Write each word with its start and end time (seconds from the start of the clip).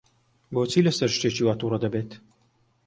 بۆچی 0.53 0.85
لەسەر 0.87 1.09
شتێکی 1.15 1.43
وا 1.45 1.53
تووڕە 1.59 1.77
دەبێت؟ 1.85 2.11